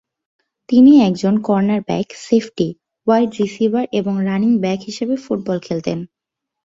[0.69, 2.67] তিনি একজন corner back, safety,
[3.07, 5.99] wide receiver এবং রানিং ব্যাক হিসেবে ফুটবল খেলতেন।